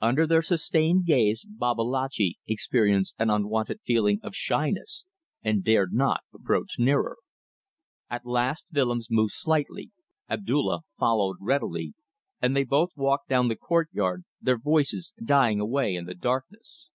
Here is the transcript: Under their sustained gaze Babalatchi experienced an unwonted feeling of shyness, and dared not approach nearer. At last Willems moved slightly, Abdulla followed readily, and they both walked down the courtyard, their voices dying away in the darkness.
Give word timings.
Under 0.00 0.26
their 0.26 0.40
sustained 0.40 1.04
gaze 1.04 1.44
Babalatchi 1.46 2.38
experienced 2.46 3.14
an 3.18 3.28
unwonted 3.28 3.80
feeling 3.84 4.20
of 4.22 4.34
shyness, 4.34 5.04
and 5.42 5.62
dared 5.62 5.92
not 5.92 6.22
approach 6.32 6.78
nearer. 6.78 7.18
At 8.08 8.24
last 8.24 8.64
Willems 8.72 9.08
moved 9.10 9.34
slightly, 9.34 9.90
Abdulla 10.30 10.80
followed 10.98 11.36
readily, 11.40 11.92
and 12.40 12.56
they 12.56 12.64
both 12.64 12.92
walked 12.96 13.28
down 13.28 13.48
the 13.48 13.54
courtyard, 13.56 14.24
their 14.40 14.56
voices 14.56 15.12
dying 15.22 15.60
away 15.60 15.94
in 15.94 16.06
the 16.06 16.14
darkness. 16.14 16.88